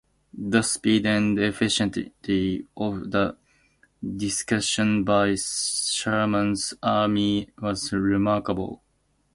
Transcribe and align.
The 0.35 0.63
speed 0.63 1.05
and 1.05 1.37
efficiency 1.37 2.65
of 2.75 3.11
the 3.11 3.37
destruction 4.03 5.03
by 5.03 5.35
Sherman's 5.35 6.73
army 6.81 7.51
was 7.61 7.93
remarkable. 7.93 8.81